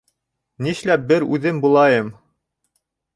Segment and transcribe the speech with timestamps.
[0.67, 2.09] Нишләп бер үҙем булайым?